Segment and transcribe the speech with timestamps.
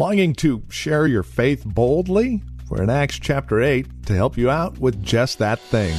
[0.00, 2.42] Longing to share your faith boldly?
[2.70, 5.94] We're in Acts chapter 8 to help you out with just that thing.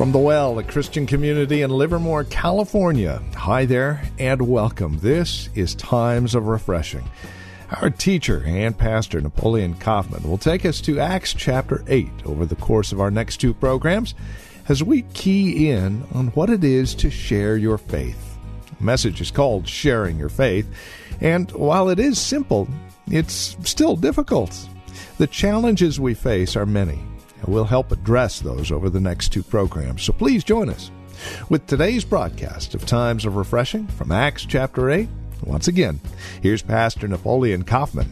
[0.00, 3.20] From the Well, a Christian community in Livermore, California.
[3.36, 4.98] Hi there and welcome.
[5.00, 7.04] This is Times of Refreshing.
[7.82, 12.56] Our teacher and pastor, Napoleon Kaufman, will take us to Acts chapter 8 over the
[12.56, 14.14] course of our next two programs
[14.70, 18.38] as we key in on what it is to share your faith.
[18.78, 20.66] The message is called Sharing Your Faith,
[21.20, 22.68] and while it is simple,
[23.10, 24.66] it's still difficult.
[25.18, 27.00] The challenges we face are many
[27.40, 30.02] and we'll help address those over the next two programs.
[30.02, 30.90] So please join us
[31.48, 35.08] with today's broadcast of Times of Refreshing from Acts chapter 8.
[35.44, 36.00] Once again,
[36.42, 38.10] here's Pastor Napoleon Kaufman.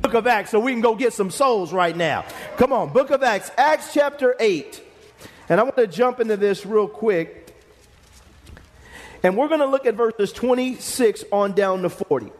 [0.00, 2.24] Book of Acts, so we can go get some souls right now.
[2.56, 4.82] Come on, Book of Acts, Acts chapter 8.
[5.48, 7.52] And I want to jump into this real quick.
[9.22, 12.30] And we're going to look at verses 26 on down to 40.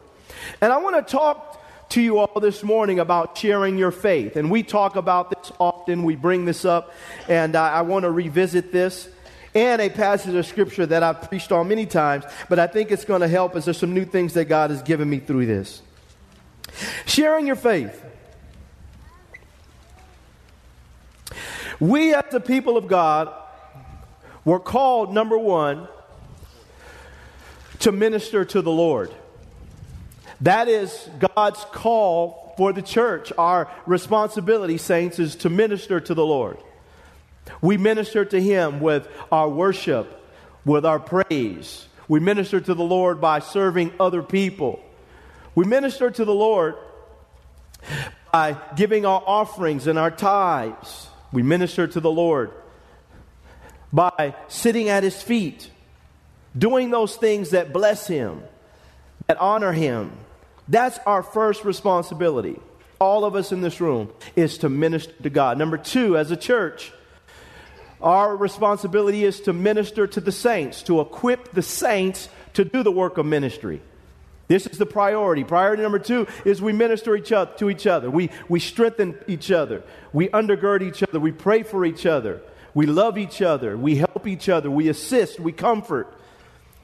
[0.61, 4.35] And I want to talk to you all this morning about sharing your faith.
[4.35, 6.93] And we talk about this often, we bring this up,
[7.27, 9.09] and I, I want to revisit this
[9.55, 13.05] and a passage of scripture that I've preached on many times, but I think it's
[13.05, 15.81] going to help as there's some new things that God has given me through this.
[17.05, 18.03] Sharing your faith.
[21.79, 23.33] We, as the people of God,
[24.43, 25.87] were called, number one,
[27.79, 29.11] to minister to the Lord.
[30.41, 33.31] That is God's call for the church.
[33.37, 36.57] Our responsibility, saints, is to minister to the Lord.
[37.61, 40.21] We minister to Him with our worship,
[40.65, 41.87] with our praise.
[42.07, 44.81] We minister to the Lord by serving other people.
[45.53, 46.75] We minister to the Lord
[48.31, 51.07] by giving our offerings and our tithes.
[51.31, 52.51] We minister to the Lord
[53.93, 55.69] by sitting at His feet,
[56.57, 58.43] doing those things that bless Him,
[59.27, 60.11] that honor Him.
[60.67, 62.59] That's our first responsibility.
[62.99, 65.57] All of us in this room is to minister to God.
[65.57, 66.91] Number two, as a church,
[68.01, 72.91] our responsibility is to minister to the saints, to equip the saints to do the
[72.91, 73.81] work of ministry.
[74.47, 75.43] This is the priority.
[75.43, 78.09] Priority number two is we minister each other, to each other.
[78.09, 79.83] We, we strengthen each other.
[80.13, 81.19] We undergird each other.
[81.19, 82.41] We pray for each other.
[82.73, 83.75] We love each other.
[83.77, 84.69] We help each other.
[84.69, 85.39] We assist.
[85.39, 86.13] We comfort.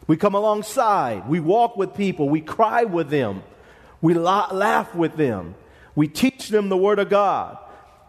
[0.08, 1.30] We come alongside.
[1.30, 2.30] We walk with people.
[2.30, 3.44] We cry with them.
[4.02, 5.56] We la- laugh with them.
[5.96, 7.58] We teach them the Word of God,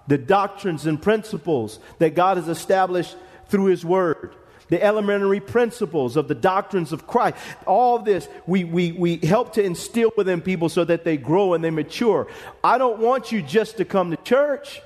[0.06, 3.16] the doctrines and principles that God has established
[3.48, 4.34] through His Word,
[4.68, 7.36] the elementary principles of the doctrines of Christ.
[7.66, 11.62] All this, we, we, we help to instill within people so that they grow and
[11.62, 12.28] they mature.
[12.64, 14.80] I don't want you just to come to church.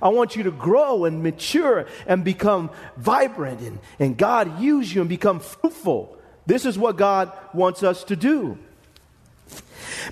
[0.00, 5.00] I want you to grow and mature and become vibrant and, and God use you
[5.00, 6.18] and become fruitful.
[6.44, 8.58] This is what God wants us to do.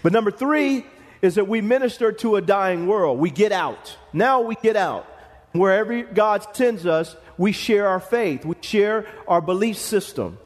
[0.03, 0.87] But number three
[1.23, 3.19] is that we minister to a dying world.
[3.19, 3.97] We get out.
[4.13, 5.07] Now we get out.
[5.53, 10.39] Wherever God sends us, we share our faith, we share our belief system,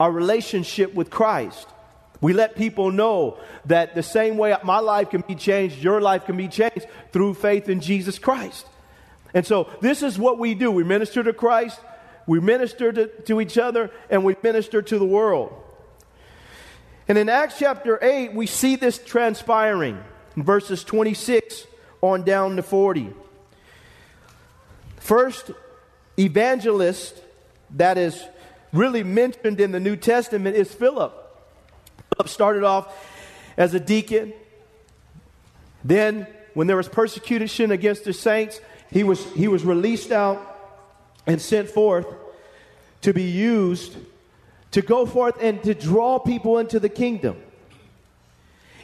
[0.00, 1.68] our relationship with Christ.
[2.20, 6.24] We let people know that the same way my life can be changed, your life
[6.24, 8.66] can be changed through faith in Jesus Christ.
[9.34, 11.78] And so, this is what we do we minister to Christ,
[12.26, 15.52] we minister to, to each other, and we minister to the world.
[17.08, 19.98] And in Acts chapter 8, we see this transpiring
[20.36, 21.66] in verses 26
[22.02, 23.12] on down to 40.
[24.98, 25.50] First
[26.18, 27.18] evangelist
[27.70, 28.22] that is
[28.74, 31.14] really mentioned in the New Testament is Philip.
[32.14, 32.94] Philip started off
[33.56, 34.34] as a deacon.
[35.82, 40.56] Then, when there was persecution against the saints, he was, he was released out
[41.26, 42.06] and sent forth
[43.00, 43.96] to be used
[44.72, 47.40] to go forth and to draw people into the kingdom.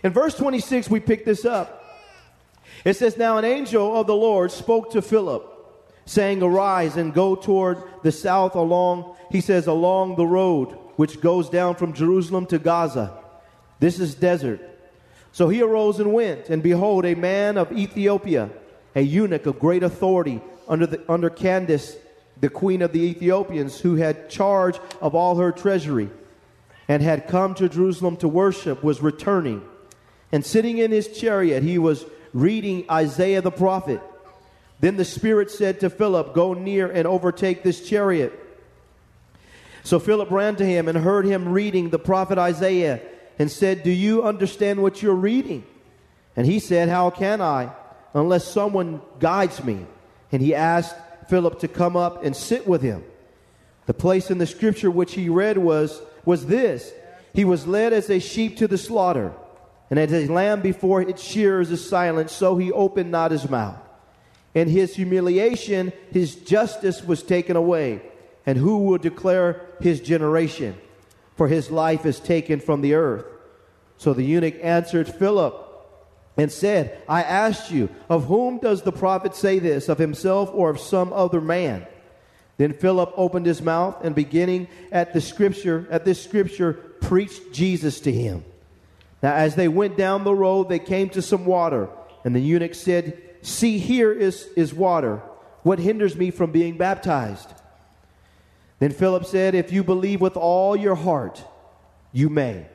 [0.03, 1.81] In verse 26, we pick this up.
[2.85, 5.51] It says, Now an angel of the Lord spoke to Philip,
[6.07, 11.49] saying, Arise and go toward the south along, he says, along the road which goes
[11.51, 13.13] down from Jerusalem to Gaza.
[13.81, 14.61] This is desert.
[15.33, 18.51] So he arose and went, and behold, a man of Ethiopia,
[18.95, 21.97] a eunuch of great authority under, the, under Candace,
[22.41, 26.11] the queen of the Ethiopians, who had charge of all her treasury,
[26.89, 29.63] and had come to Jerusalem to worship, was returning.
[30.33, 34.01] And sitting in his chariot, he was reading Isaiah the prophet.
[34.81, 38.33] Then the Spirit said to Philip, Go near and overtake this chariot.
[39.85, 43.01] So Philip ran to him and heard him reading the prophet Isaiah
[43.39, 45.65] and said, Do you understand what you're reading?
[46.37, 47.71] And he said, How can I,
[48.13, 49.87] unless someone guides me?
[50.33, 50.97] And he asked
[51.29, 53.05] Philip to come up and sit with him.
[53.87, 56.93] The place in the scripture which he read was, was this
[57.33, 59.33] He was led as a sheep to the slaughter,
[59.91, 63.79] and as a lamb before its shearers is silent, so he opened not his mouth.
[64.55, 68.03] In his humiliation, his justice was taken away.
[68.47, 70.77] And who will declare his generation?
[71.37, 73.25] For his life is taken from the earth.
[73.97, 75.64] So the eunuch answered Philip
[76.37, 80.71] and said, I asked you, of whom does the prophet say this, of himself or
[80.71, 81.87] of some other man?
[82.57, 88.01] Then Philip opened his mouth and beginning at the scripture, at this scripture, preached Jesus
[88.01, 88.45] to him.
[89.23, 91.89] Now, as they went down the road, they came to some water,
[92.25, 95.23] and the eunuch said, See, here is, is water.
[95.63, 97.53] What hinders me from being baptized?
[98.79, 101.43] Then Philip said, If you believe with all your heart,
[102.13, 102.67] you may.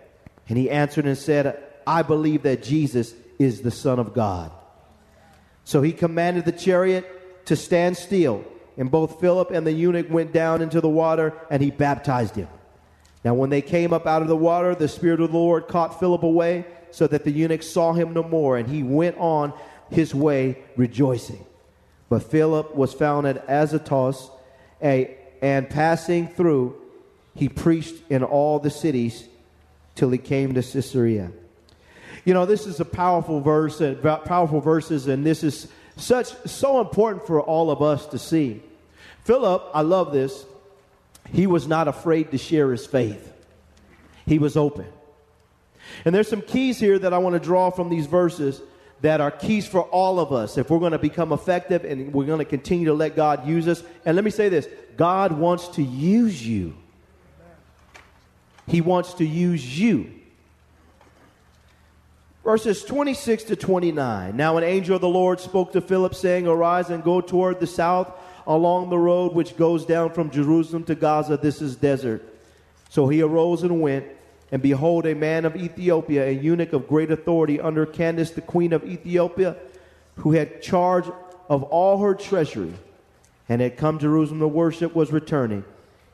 [0.48, 4.52] And he answered and said, I believe that Jesus is the Son of God.
[5.64, 8.44] So he commanded the chariot to stand still.
[8.78, 12.48] And both Philip and the eunuch went down into the water, and he baptized him.
[13.26, 16.00] Now, when they came up out of the water, the Spirit of the Lord caught
[16.00, 19.54] Philip away, so that the eunuch saw him no more, and he went on
[19.90, 21.46] his way rejoicing.
[22.08, 24.30] But Philip was found at Azotus,
[24.82, 26.82] a, and passing through,
[27.36, 29.28] he preached in all the cities
[29.96, 31.32] till he came to Caesarea.
[32.30, 37.26] You know, this is a powerful verse, powerful verses, and this is such so important
[37.26, 38.62] for all of us to see.
[39.24, 40.46] Philip, I love this.
[41.34, 43.34] He was not afraid to share his faith.
[44.28, 44.86] He was open.
[46.06, 48.62] And there's some keys here that I want to draw from these verses
[49.02, 52.28] that are keys for all of us if we're going to become effective and we're
[52.28, 53.82] going to continue to let God use us.
[54.06, 54.68] And let me say this
[54.98, 56.76] God wants to use you.
[58.68, 60.12] He wants to use you.
[62.50, 64.36] Verses 26 to 29.
[64.36, 67.68] Now, an angel of the Lord spoke to Philip, saying, Arise and go toward the
[67.68, 68.12] south
[68.48, 71.38] along the road which goes down from Jerusalem to Gaza.
[71.38, 72.24] This is desert.
[72.90, 74.08] So he arose and went.
[74.52, 78.74] And behold, a man of Ethiopia, a eunuch of great authority under Candace, the queen
[78.74, 79.56] of Ethiopia,
[80.16, 81.06] who had charge
[81.50, 82.74] of all her treasury,
[83.48, 85.66] and had come to Jerusalem to worship, was returning.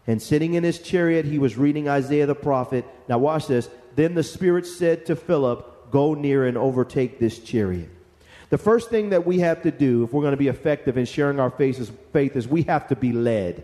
[0.06, 2.84] And sitting in his chariot, he was reading Isaiah the prophet.
[3.08, 3.70] Now, watch this.
[3.96, 7.88] Then the Spirit said to Philip, Go near and overtake this chariot.
[8.50, 11.06] The first thing that we have to do if we're going to be effective in
[11.06, 13.64] sharing our faith is we have to be led.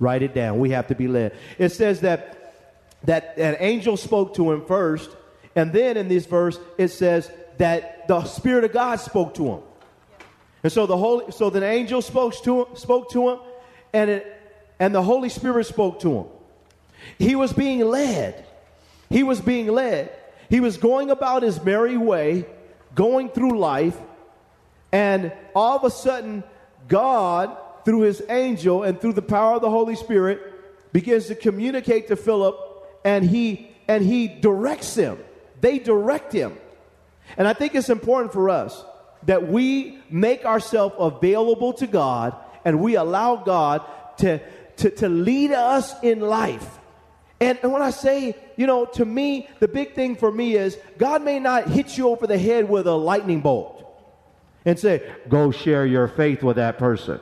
[0.00, 0.58] Write it down.
[0.58, 1.36] We have to be led.
[1.58, 2.56] It says that
[3.04, 5.10] that an angel spoke to him first,
[5.54, 9.60] and then in this verse it says that the Spirit of God spoke to him.
[10.64, 13.38] And so the Holy, so the angel spoke to him, spoke to him,
[13.92, 14.40] and it,
[14.80, 16.26] and the Holy Spirit spoke to him.
[17.16, 18.44] He was being led.
[19.08, 20.18] He was being led.
[20.52, 22.44] He was going about his merry way,
[22.94, 23.96] going through life,
[24.92, 26.44] and all of a sudden,
[26.88, 32.08] God, through his angel and through the power of the Holy Spirit, begins to communicate
[32.08, 32.54] to Philip
[33.02, 35.16] and he and he directs him.
[35.62, 36.58] They direct him.
[37.38, 38.84] And I think it's important for us
[39.22, 43.86] that we make ourselves available to God and we allow God
[44.18, 44.38] to,
[44.76, 46.78] to, to lead us in life.
[47.42, 50.78] And, and when I say, you know, to me, the big thing for me is
[50.96, 53.84] God may not hit you over the head with a lightning bolt
[54.64, 57.18] and say, go share your faith with that person.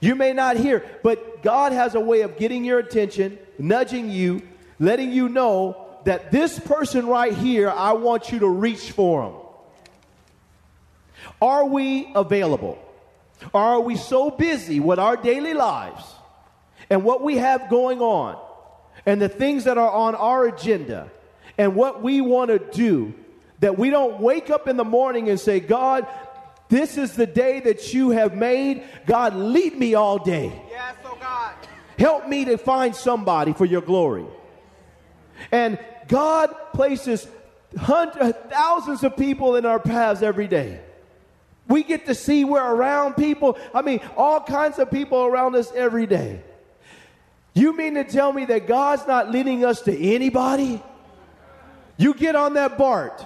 [0.00, 4.40] You may not hear, but God has a way of getting your attention, nudging you,
[4.78, 9.34] letting you know that this person right here, I want you to reach for them.
[11.42, 12.78] Are we available?
[13.52, 16.02] Are we so busy with our daily lives
[16.88, 18.38] and what we have going on
[19.06, 21.10] and the things that are on our agenda
[21.58, 23.14] and what we want to do
[23.60, 26.06] that we don't wake up in the morning and say, God,
[26.68, 28.82] this is the day that you have made.
[29.06, 30.52] God, lead me all day.
[30.70, 31.54] Yes, oh God.
[31.98, 34.24] Help me to find somebody for your glory.
[35.50, 35.78] And
[36.08, 37.26] God places
[37.76, 40.80] hundreds, uh, thousands of people in our paths every day.
[41.68, 43.58] We get to see we're around people.
[43.72, 46.42] I mean, all kinds of people around us every day.
[47.54, 50.82] You mean to tell me that God's not leading us to anybody?
[51.96, 53.22] You get on that BART.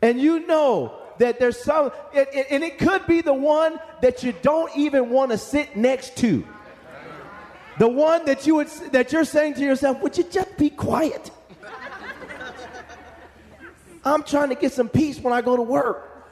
[0.00, 4.22] And you know that there's some, it, it, and it could be the one that
[4.22, 6.46] you don't even want to sit next to.
[7.78, 11.30] The one that you would that you're saying to yourself, would you just be quiet?
[14.04, 16.26] I'm trying to get some peace when I go to work.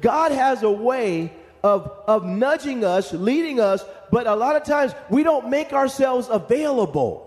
[0.00, 4.92] God has a way of, of nudging us, leading us, but a lot of times
[5.10, 7.24] we don't make ourselves available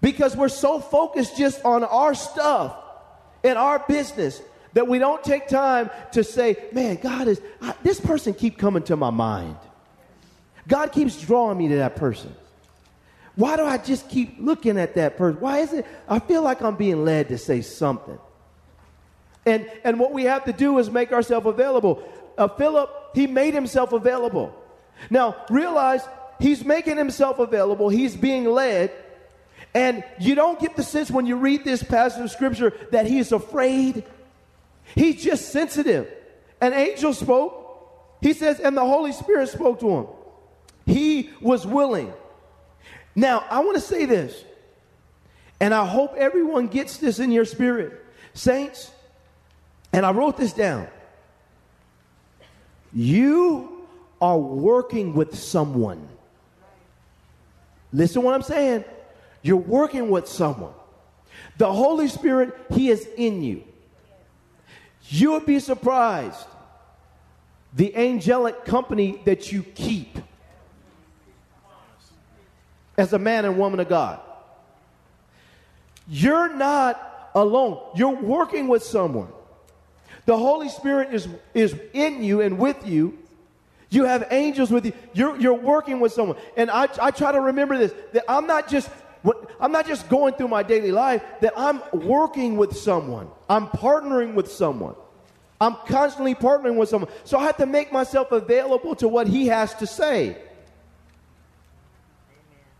[0.00, 2.76] because we're so focused just on our stuff
[3.42, 4.40] and our business
[4.74, 8.82] that we don't take time to say, man, God is, I, this person keep coming
[8.84, 9.56] to my mind.
[10.66, 12.34] God keeps drawing me to that person.
[13.34, 15.40] Why do I just keep looking at that person?
[15.40, 15.86] Why is it?
[16.08, 18.18] I feel like I'm being led to say something.
[19.46, 22.02] And, and what we have to do is make ourselves available.
[22.38, 24.54] Uh, Philip, he made himself available.
[25.10, 26.02] Now, realize
[26.40, 28.92] he's making himself available, he's being led.
[29.74, 33.32] And you don't get the sense when you read this passage of scripture that he's
[33.32, 34.04] afraid.
[34.94, 36.08] He's just sensitive.
[36.60, 38.16] An angel spoke.
[38.22, 40.06] He says, and the Holy Spirit spoke to him.
[40.86, 42.12] He was willing.
[43.14, 44.44] Now, I want to say this,
[45.60, 48.04] and I hope everyone gets this in your spirit.
[48.32, 48.90] Saints,
[49.92, 50.88] and I wrote this down.
[52.92, 53.86] You
[54.20, 56.08] are working with someone.
[57.92, 58.84] Listen what I'm saying.
[59.42, 60.72] You're working with someone.
[61.56, 63.64] The Holy Spirit, He is in you.
[65.08, 66.46] You would be surprised
[67.74, 70.18] the angelic company that you keep
[72.96, 74.20] as a man and woman of God.
[76.08, 79.28] You're not alone, you're working with someone.
[80.28, 83.16] The Holy Spirit is, is in you and with you.
[83.88, 84.92] You have angels with you.
[85.14, 86.36] You're, you're working with someone.
[86.54, 88.90] And I, I try to remember this that I'm not just
[89.58, 93.28] I'm not just going through my daily life, that I'm working with someone.
[93.48, 94.96] I'm partnering with someone.
[95.62, 97.10] I'm constantly partnering with someone.
[97.24, 100.36] So I have to make myself available to what he has to say.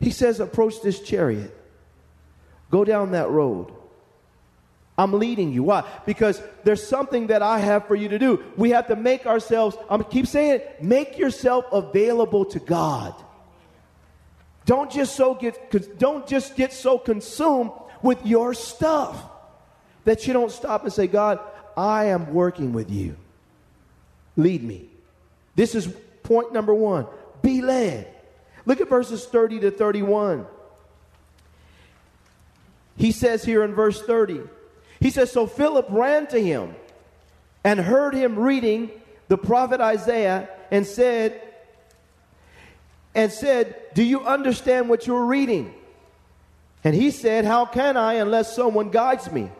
[0.00, 1.56] He says, Approach this chariot.
[2.70, 3.72] Go down that road.
[4.98, 5.62] I'm leading you.
[5.62, 5.84] Why?
[6.04, 8.44] Because there's something that I have for you to do.
[8.56, 13.14] We have to make ourselves, I'm keep saying it, make yourself available to God.
[14.66, 17.70] Don't just so get don't just get so consumed
[18.02, 19.24] with your stuff
[20.04, 21.38] that you don't stop and say, God,
[21.76, 23.16] I am working with you.
[24.36, 24.90] Lead me.
[25.54, 25.88] This is
[26.22, 27.06] point number one.
[27.40, 28.12] Be led.
[28.66, 30.46] Look at verses 30 to 31.
[32.96, 34.42] He says here in verse 30,
[35.00, 36.74] he says, So Philip ran to him
[37.64, 38.90] and heard him reading
[39.28, 41.40] the prophet Isaiah and said,
[43.14, 45.74] and said, Do you understand what you're reading?
[46.84, 49.50] And he said, How can I unless someone guides me?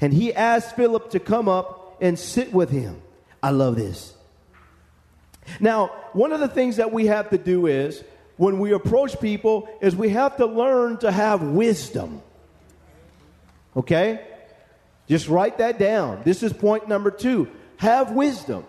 [0.00, 3.00] And he asked Philip to come up and sit with him.
[3.42, 4.14] I love this.
[5.60, 8.02] Now, one of the things that we have to do is
[8.36, 12.22] when we approach people is we have to learn to have wisdom.
[13.76, 14.26] Okay?
[15.08, 16.22] Just write that down.
[16.24, 17.48] This is point number 2.
[17.78, 18.64] Have wisdom.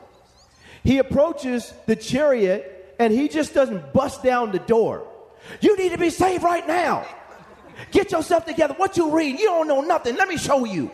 [0.83, 5.07] He approaches the chariot and he just doesn't bust down the door.
[5.61, 7.05] You need to be saved right now.
[7.91, 8.73] Get yourself together.
[8.75, 9.39] What you read?
[9.39, 10.15] You don't know nothing.
[10.15, 10.91] Let me show you.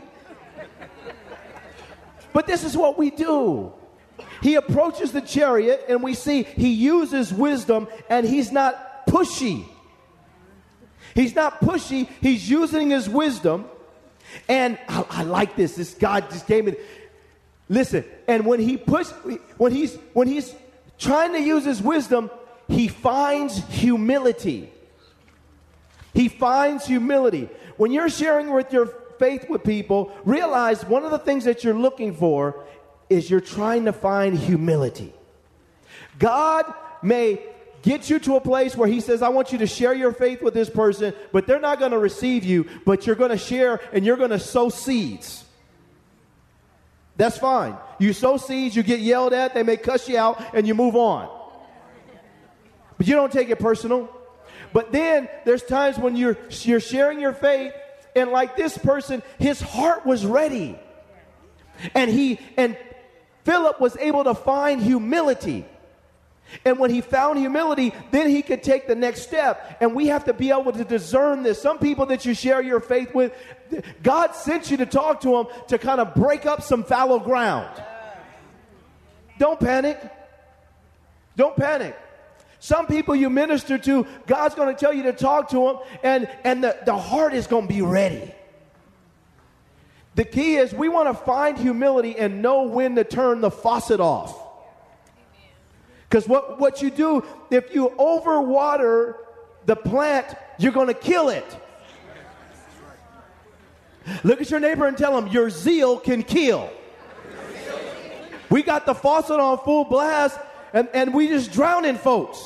[2.34, 3.74] But this is what we do.
[4.42, 9.66] He approaches the chariot, and we see he uses wisdom, and he's not pushy.
[11.16, 13.66] He's not pushy, he's using his wisdom.
[14.48, 15.76] And I, I like this.
[15.76, 16.76] This God just gave me.
[17.68, 19.12] Listen, and when he puts,
[19.58, 20.54] when he's when he's
[20.98, 22.30] trying to use his wisdom,
[22.68, 24.72] he finds humility.
[26.14, 27.50] He finds humility.
[27.78, 28.88] When you're sharing with your
[29.20, 32.66] faith with people, realize one of the things that you're looking for
[33.10, 35.14] is you're trying to find humility.
[36.18, 36.72] God
[37.02, 37.42] may
[37.82, 40.42] get you to a place where He says, I want you to share your faith
[40.42, 43.80] with this person, but they're not going to receive you, but you're going to share
[43.94, 45.44] and you're going to sow seeds.
[47.18, 47.76] That's fine.
[48.00, 50.96] You sow seeds, you get yelled at, they may cuss you out, and you move
[50.96, 51.30] on.
[52.98, 54.10] But you don't take it personal.
[54.72, 57.74] But then there's times when you're, you're sharing your faith,
[58.16, 60.80] and like this person, his heart was ready.
[61.94, 62.78] And he, and
[63.44, 65.66] Philip was able to find humility.
[66.66, 69.78] And when he found humility, then he could take the next step.
[69.82, 71.62] And we have to be able to discern this.
[71.62, 73.34] Some people that you share your faith with,
[74.04, 77.70] God sent you to talk to them to kind of break up some fallow ground.
[79.38, 80.00] Don't panic.
[81.36, 81.98] Don't panic.
[82.60, 86.30] Some people you minister to, God's going to tell you to talk to them, and,
[86.44, 88.34] and the, the heart is going to be ready.
[90.16, 94.02] The key is we want to find humility and know when to turn the faucet
[94.02, 94.38] off.
[96.10, 99.16] Because what, what you do, if you overwater
[99.66, 101.46] the plant, you're going to kill it.
[104.24, 106.72] Look at your neighbor and tell him, Your zeal can kill.
[108.50, 110.40] We got the faucet on full blast
[110.74, 112.44] and, and we just drowning folks.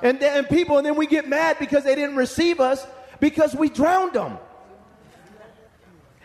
[0.00, 2.86] And, and people, and then we get mad because they didn't receive us
[3.20, 4.38] because we drowned them.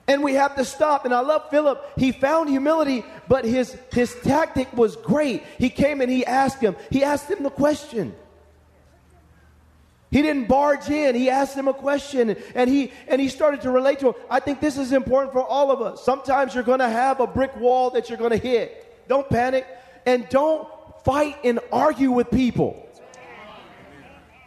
[0.08, 1.06] And we have to stop.
[1.06, 1.82] And I love Philip.
[1.98, 5.44] He found humility, but his, his tactic was great.
[5.58, 8.14] He came and he asked him, he asked him the question.
[10.14, 11.16] He didn't barge in.
[11.16, 14.14] He asked him a question and he and he started to relate to him.
[14.30, 16.06] I think this is important for all of us.
[16.06, 19.08] Sometimes you're going to have a brick wall that you're going to hit.
[19.08, 19.66] Don't panic
[20.06, 20.68] and don't
[21.04, 22.88] fight and argue with people.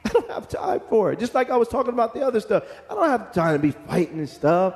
[0.05, 1.19] I don't have time for it.
[1.19, 2.63] Just like I was talking about the other stuff.
[2.89, 4.75] I don't have time to be fighting and stuff.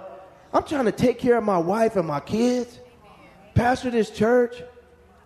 [0.53, 2.79] I'm trying to take care of my wife and my kids.
[3.55, 4.63] Pastor this church.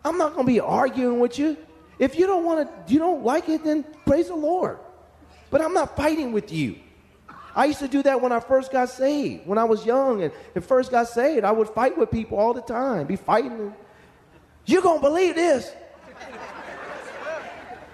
[0.05, 1.57] I'm not going to be arguing with you.
[1.99, 4.79] If you don't want to, you don't like it, then praise the Lord.
[5.51, 6.77] But I'm not fighting with you.
[7.57, 9.47] I used to do that when I first got saved.
[9.47, 12.53] When I was young and, and first got saved, I would fight with people all
[12.53, 13.73] the time, be fighting.
[14.67, 15.73] You're going to believe this.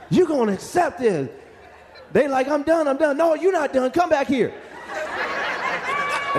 [0.08, 1.30] You're going to accept this.
[2.12, 3.16] They like, I'm done, I'm done.
[3.16, 3.90] No, you're not done.
[3.90, 4.52] Come back here.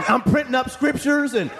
[0.01, 1.51] And I'm printing up scriptures and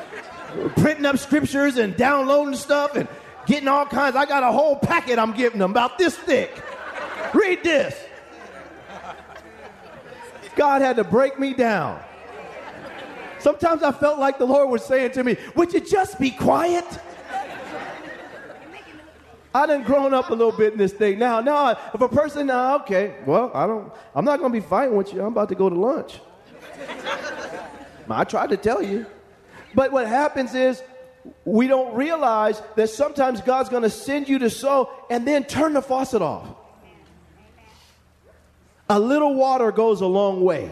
[0.78, 3.08] printing up scriptures and downloading stuff and
[3.46, 4.16] getting all kinds.
[4.16, 6.60] I got a whole packet I'm giving them about this thick.
[7.36, 7.96] Read this.
[10.56, 12.02] God had to break me down.
[13.40, 16.86] Sometimes I felt like the Lord was saying to me, Would you just be quiet?
[19.54, 21.20] I done grown up a little bit in this thing.
[21.20, 24.96] Now, now, if a person, now, okay, well, I don't, I'm not to be fighting
[24.96, 25.22] with you.
[25.22, 26.20] I'm about to go to lunch.
[28.12, 29.06] I tried to tell you.
[29.74, 30.82] But what happens is
[31.46, 35.74] we don't realize that sometimes God's going to send you to sow and then turn
[35.74, 36.48] the faucet off.
[38.90, 40.70] A little water goes a long way.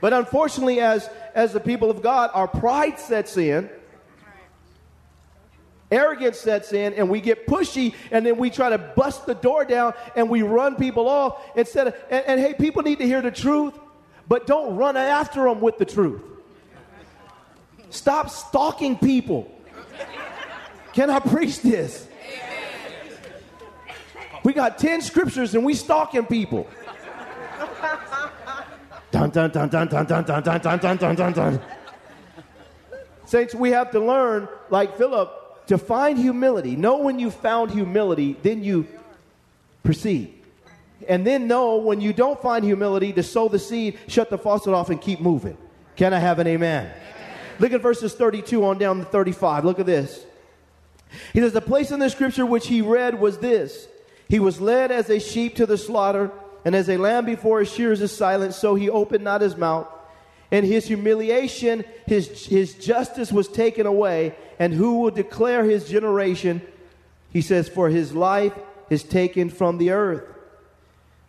[0.00, 3.68] But unfortunately, as, as the people of God, our pride sets in,
[5.90, 9.64] arrogance sets in, and we get pushy, and then we try to bust the door
[9.64, 13.20] down and we run people off instead of, and, and hey, people need to hear
[13.20, 13.74] the truth,
[14.28, 16.20] but don't run after them with the truth.
[17.90, 19.50] Stop stalking people.
[20.92, 22.06] Can I preach this?
[24.44, 26.66] We got 10 scriptures and we stalking people.
[29.10, 31.60] dun, dun, dun, dun, dun, dun, dun, dun, dun, dun, dun, dun.
[33.24, 36.76] Saints, we have to learn, like Philip, to find humility.
[36.76, 38.86] Know when you found humility, then you
[39.82, 40.37] proceed.
[41.06, 44.72] And then know when you don't find humility to sow the seed, shut the faucet
[44.74, 45.56] off, and keep moving.
[45.96, 46.86] Can I have an amen?
[46.86, 46.94] amen?
[47.58, 49.64] Look at verses 32 on down to 35.
[49.64, 50.24] Look at this.
[51.32, 53.88] He says, The place in the scripture which he read was this
[54.28, 56.30] he was led as a sheep to the slaughter,
[56.64, 59.88] and as a lamb before his shears is silent, so he opened not his mouth.
[60.50, 66.60] In his humiliation, his, his justice was taken away, and who will declare his generation?
[67.32, 68.52] He says, For his life
[68.90, 70.24] is taken from the earth.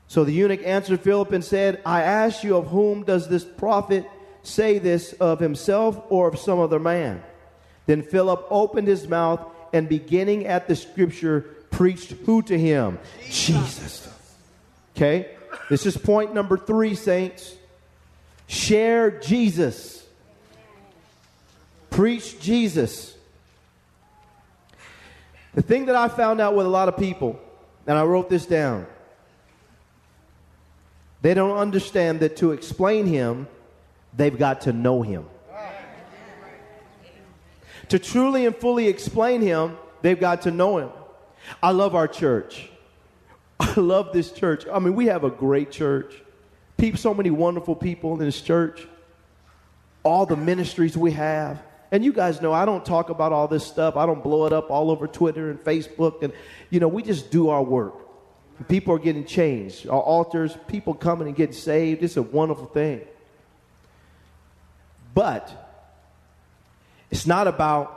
[0.09, 4.09] So the eunuch answered Philip and said, I ask you, of whom does this prophet
[4.41, 7.21] say this, of himself or of some other man?
[7.85, 9.39] Then Philip opened his mouth,
[9.71, 12.97] and beginning at the scripture, preached who to him?
[13.29, 14.09] Jesus.
[14.95, 15.35] Okay?
[15.69, 17.55] This is point number three, saints.
[18.47, 20.03] Share Jesus.
[21.91, 23.15] Preach Jesus.
[25.53, 27.39] The thing that I found out with a lot of people,
[27.85, 28.87] and I wrote this down,
[31.21, 33.47] they don't understand that to explain him,
[34.15, 35.25] they've got to know him.
[37.89, 40.89] To truly and fully explain him, they've got to know him.
[41.61, 42.69] I love our church.
[43.59, 44.65] I love this church.
[44.71, 46.13] I mean, we have a great church.
[46.77, 48.87] People, so many wonderful people in this church.
[50.03, 51.61] All the ministries we have.
[51.91, 53.97] And you guys know I don't talk about all this stuff.
[53.97, 56.21] I don't blow it up all over Twitter and Facebook.
[56.21, 56.31] And,
[56.69, 57.95] you know, we just do our work.
[58.67, 59.87] People are getting changed.
[59.87, 62.03] Our altars, people coming and getting saved.
[62.03, 63.01] It's a wonderful thing.
[65.13, 65.49] But
[67.09, 67.95] it's not about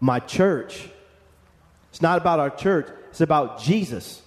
[0.00, 0.88] my church.
[1.90, 4.20] It's not about our church, it's about Jesus.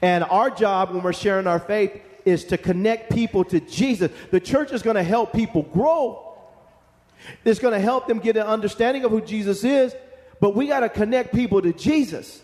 [0.00, 4.10] And our job when we're sharing our faith is to connect people to Jesus.
[4.30, 6.36] The church is going to help people grow.
[7.44, 9.94] It's going to help them get an understanding of who Jesus is.
[10.40, 12.42] but we got to connect people to Jesus.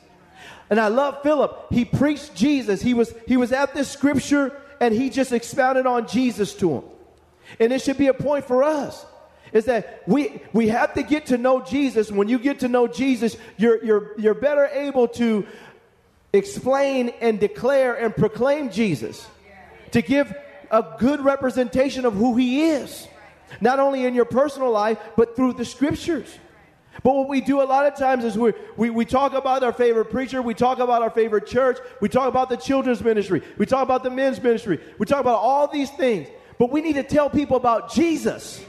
[0.69, 1.67] And I love Philip.
[1.71, 2.81] He preached Jesus.
[2.81, 6.85] He was he was at this scripture and he just expounded on Jesus to him.
[7.59, 9.05] And it should be a point for us
[9.53, 12.11] is that we we have to get to know Jesus.
[12.11, 15.47] When you get to know Jesus, you're you're you're better able to
[16.33, 19.27] explain and declare and proclaim Jesus.
[19.93, 20.33] To give
[20.71, 23.09] a good representation of who he is.
[23.61, 26.33] Not only in your personal life, but through the scriptures.
[27.03, 29.73] But what we do a lot of times is we, we, we talk about our
[29.73, 33.65] favorite preacher, we talk about our favorite church, we talk about the children's ministry, we
[33.65, 36.29] talk about the men's ministry, we talk about all these things.
[36.59, 38.63] But we need to tell people about Jesus.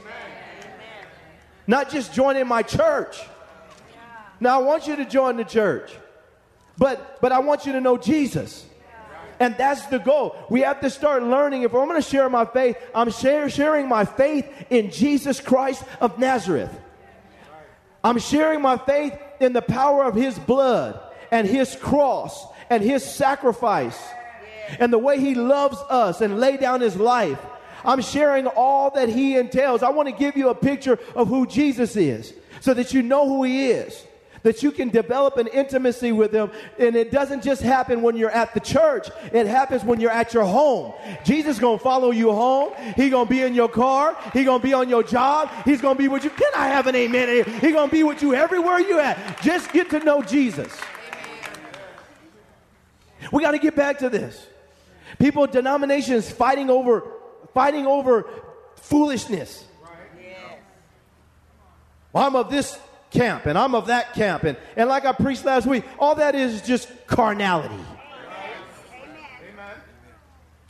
[1.66, 3.20] Not just joining my church.
[4.40, 5.92] Now, I want you to join the church,
[6.78, 8.66] but, but I want you to know Jesus.
[9.38, 10.36] And that's the goal.
[10.48, 11.62] We have to start learning.
[11.62, 15.84] If I'm going to share my faith, I'm share, sharing my faith in Jesus Christ
[16.00, 16.70] of Nazareth.
[18.04, 23.04] I'm sharing my faith in the power of his blood and his cross and his
[23.04, 24.00] sacrifice
[24.78, 27.38] and the way he loves us and lay down his life.
[27.84, 29.82] I'm sharing all that he entails.
[29.82, 33.26] I want to give you a picture of who Jesus is so that you know
[33.26, 34.06] who he is
[34.42, 36.50] that you can develop an intimacy with him.
[36.78, 39.08] And it doesn't just happen when you're at the church.
[39.32, 40.92] It happens when you're at your home.
[41.24, 42.72] Jesus gonna follow you home.
[42.96, 44.16] He gonna be in your car.
[44.32, 45.50] He gonna be on your job.
[45.64, 46.30] He's gonna be with you.
[46.30, 47.44] Can I have an amen?
[47.60, 49.40] He gonna be with you everywhere you at.
[49.42, 50.76] Just get to know Jesus.
[53.30, 54.46] We got to get back to this.
[55.18, 57.04] People, denominations fighting over,
[57.54, 58.28] fighting over
[58.76, 59.64] foolishness.
[62.12, 62.78] Well, I'm of this
[63.12, 64.44] camp and I'm of that camp.
[64.44, 67.74] And, and like I preached last week, all that is just carnality.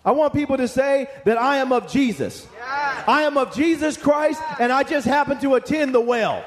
[0.05, 2.47] I want people to say that I am of Jesus.
[3.07, 6.45] I am of Jesus Christ and I just happen to attend the well.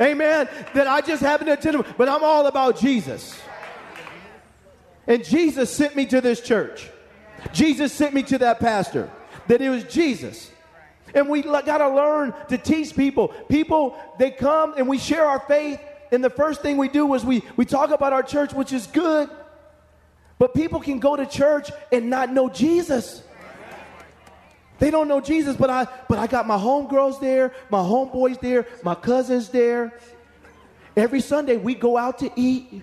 [0.00, 0.48] Amen.
[0.74, 3.38] That I just happen to attend, but I'm all about Jesus.
[5.06, 6.88] And Jesus sent me to this church.
[7.52, 9.10] Jesus sent me to that pastor.
[9.46, 10.50] That it was Jesus.
[11.14, 13.28] And we got to learn to teach people.
[13.28, 15.80] People, they come and we share our faith.
[16.12, 18.86] And the first thing we do is we, we talk about our church, which is
[18.86, 19.30] good.
[20.38, 23.22] But people can go to church and not know Jesus.
[24.78, 28.66] They don't know Jesus, but I but I got my homegirls there, my homeboys there,
[28.82, 29.92] my cousins there.
[30.96, 32.82] Every Sunday we go out to eat.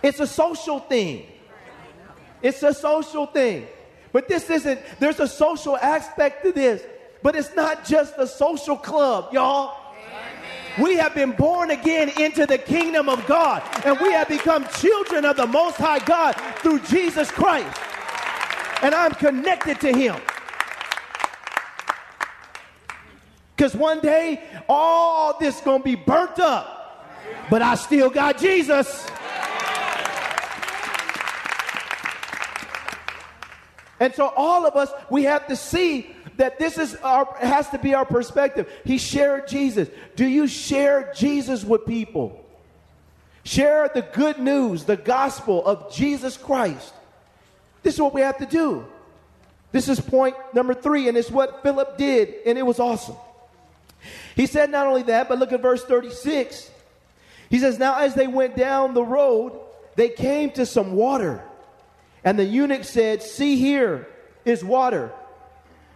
[0.00, 1.26] It's a social thing.
[2.40, 3.66] It's a social thing.
[4.14, 6.84] But this isn't, there's a social aspect to this.
[7.20, 9.76] But it's not just a social club, y'all.
[10.78, 15.24] We have been born again into the kingdom of God, and we have become children
[15.24, 17.76] of the Most High God through Jesus Christ.
[18.82, 20.14] And I'm connected to Him.
[23.56, 27.08] Because one day, all this going to be burnt up,
[27.50, 29.08] but I still got Jesus.
[34.04, 37.78] And so all of us, we have to see that this is our has to
[37.78, 38.70] be our perspective.
[38.84, 39.88] He shared Jesus.
[40.14, 42.44] Do you share Jesus with people?
[43.44, 46.92] Share the good news, the gospel of Jesus Christ.
[47.82, 48.84] This is what we have to do.
[49.72, 53.16] This is point number three, and it's what Philip did, and it was awesome.
[54.36, 56.70] He said not only that, but look at verse 36.
[57.48, 59.58] He says, Now as they went down the road,
[59.96, 61.42] they came to some water.
[62.24, 64.08] And the eunuch said, See here
[64.44, 65.12] is water.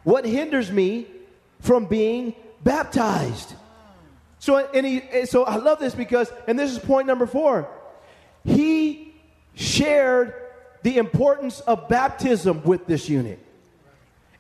[0.05, 1.07] What hinders me
[1.61, 3.55] from being baptized?
[4.39, 7.69] So, and he, so I love this because, and this is point number four.
[8.45, 9.15] He
[9.55, 10.35] shared
[10.83, 13.41] the importance of baptism with this eunuch.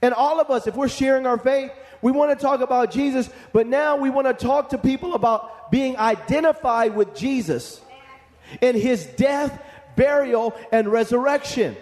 [0.00, 3.28] And all of us, if we're sharing our faith, we want to talk about Jesus,
[3.52, 7.80] but now we want to talk to people about being identified with Jesus
[8.60, 9.60] in his death
[9.98, 11.76] burial, and resurrection.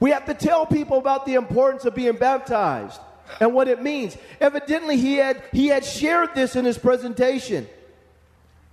[0.00, 3.00] We have to tell people about the importance of being baptized
[3.40, 4.16] and what it means.
[4.40, 7.66] Evidently, he had, he had shared this in his presentation.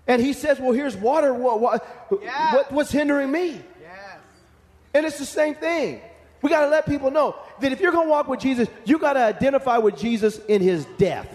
[0.08, 1.34] And he says, Well, here's water.
[1.34, 2.54] What, what, yeah.
[2.54, 3.62] what what's hindering me?
[3.82, 4.20] Yes.
[4.94, 6.02] And it's the same thing.
[6.42, 8.98] We got to let people know that if you're going to walk with Jesus, you
[8.98, 11.30] got to identify with Jesus in his death.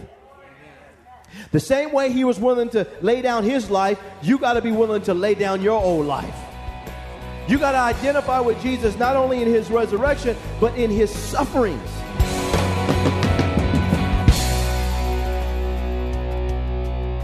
[1.52, 4.72] The same way he was willing to lay down his life, you got to be
[4.72, 6.34] willing to lay down your old life.
[7.48, 11.88] You got to identify with Jesus not only in his resurrection, but in his sufferings.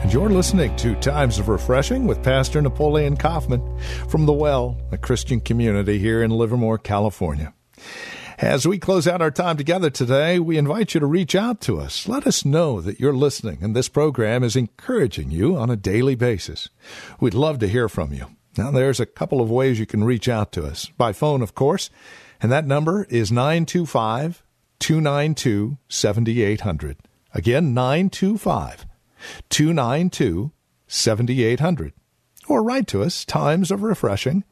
[0.03, 4.99] And you're listening to Times of Refreshing with Pastor Napoleon Kaufman from The Well, a
[4.99, 7.53] Christian community here in Livermore, California.
[8.39, 11.81] As we close out our time together today, we invite you to reach out to
[11.81, 12.07] us.
[12.07, 16.15] Let us know that you're listening and this program is encouraging you on a daily
[16.15, 16.69] basis.
[17.19, 18.27] We'd love to hear from you.
[18.57, 20.91] Now, there's a couple of ways you can reach out to us.
[20.99, 21.91] By phone, of course,
[22.41, 24.43] and that number is 925
[24.79, 26.99] 292 7800.
[27.33, 28.87] Again, 925
[29.49, 30.53] 292
[30.87, 31.95] 7800.
[32.49, 34.45] Or write to us, Times of Refreshing,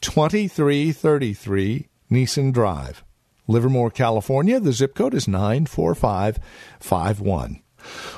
[0.00, 3.02] 2333 Nissen Drive,
[3.48, 4.60] Livermore, California.
[4.60, 7.62] The zip code is 94551.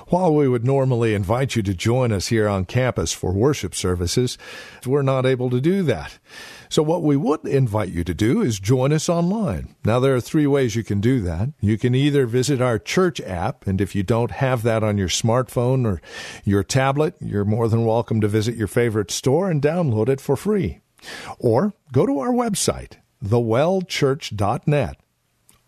[0.08, 4.38] While we would normally invite you to join us here on campus for worship services,
[4.86, 6.18] we're not able to do that.
[6.68, 9.74] So what we would invite you to do is join us online.
[9.84, 11.50] Now there are three ways you can do that.
[11.60, 15.08] You can either visit our church app, and if you don't have that on your
[15.08, 16.00] smartphone or
[16.44, 20.36] your tablet, you're more than welcome to visit your favorite store and download it for
[20.36, 20.80] free.
[21.38, 24.96] Or go to our website, thewellchurch.net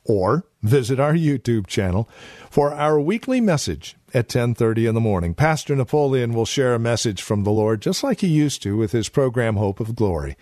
[0.05, 2.09] or visit our YouTube channel
[2.51, 5.35] for our weekly message at 10:30 in the morning.
[5.35, 8.93] Pastor Napoleon will share a message from the Lord just like he used to with
[8.93, 10.37] his program Hope of Glory.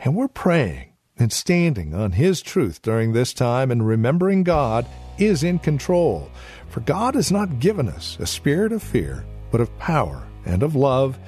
[0.00, 4.86] And we're praying and standing on his truth during this time and remembering God
[5.18, 6.30] is in control.
[6.68, 10.74] For God has not given us a spirit of fear, but of power and of
[10.74, 11.18] love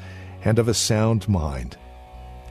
[0.44, 1.77] and of a sound mind.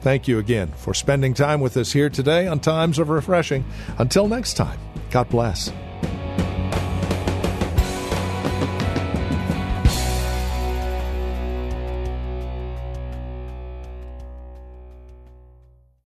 [0.00, 3.64] Thank you again for spending time with us here today on Times of Refreshing.
[3.98, 4.78] Until next time,
[5.14, 5.70] God bless.